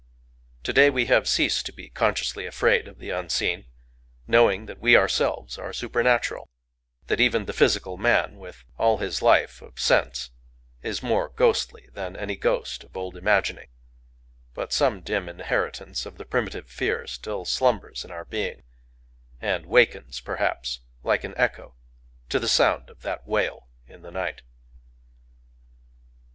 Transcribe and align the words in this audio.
To 0.63 0.73
day 0.73 0.89
we 0.89 1.05
have 1.05 1.27
ceased 1.29 1.67
to 1.67 1.71
be 1.71 1.91
consciously 1.91 2.47
afraid 2.47 2.87
of 2.87 2.97
the 2.97 3.11
unseen;—knowing 3.11 4.65
that 4.65 4.79
we 4.79 4.97
ourselves 4.97 5.59
are 5.59 5.71
supernatural,—that 5.71 7.19
even 7.19 7.45
the 7.45 7.53
physical 7.53 7.97
man, 7.97 8.37
with 8.39 8.63
all 8.79 8.97
his 8.97 9.21
life 9.21 9.61
of 9.61 9.77
sense, 9.79 10.31
is 10.81 11.03
more 11.03 11.29
ghostly 11.29 11.87
than 11.93 12.15
any 12.17 12.35
ghost 12.35 12.83
of 12.83 12.97
old 12.97 13.15
imagining: 13.15 13.67
but 14.55 14.73
some 14.73 15.01
dim 15.01 15.29
inheritance 15.29 16.07
of 16.07 16.17
the 16.17 16.25
primitive 16.25 16.67
fear 16.67 17.05
still 17.05 17.45
slumbers 17.45 18.03
in 18.03 18.09
our 18.09 18.25
being, 18.25 18.63
and 19.39 19.67
wakens 19.67 20.19
perhaps, 20.19 20.79
like 21.03 21.23
an 21.23 21.35
echo, 21.37 21.75
to 22.29 22.39
the 22.39 22.47
sound 22.47 22.89
of 22.89 23.03
that 23.03 23.27
wail 23.27 23.67
in 23.85 24.01
the 24.01 24.09
night. 24.09 24.41